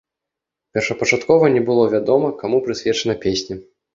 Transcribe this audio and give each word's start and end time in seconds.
Першапачаткова 0.77 1.51
не 1.57 1.61
было 1.67 1.83
вядома, 1.93 2.31
каму 2.41 2.57
прысвечана 2.65 3.15
песня. 3.27 3.59